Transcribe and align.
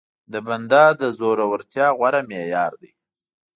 د 0.31 0.33
بنده 0.47 0.83
د 1.01 1.03
زورورتيا 1.17 1.87
غوره 1.97 2.21
معيار 2.29 2.73
دی. 2.81 2.91